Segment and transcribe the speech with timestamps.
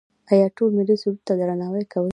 [0.31, 2.09] آیا ټول ملي سرود ته درناوی کوي؟